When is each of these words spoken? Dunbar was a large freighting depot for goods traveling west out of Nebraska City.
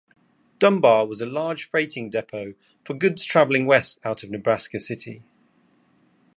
Dunbar 0.57 1.05
was 1.05 1.21
a 1.21 1.27
large 1.27 1.65
freighting 1.69 2.09
depot 2.09 2.55
for 2.83 2.95
goods 2.95 3.23
traveling 3.23 3.67
west 3.67 3.99
out 4.03 4.23
of 4.23 4.31
Nebraska 4.31 4.79
City. 4.79 5.21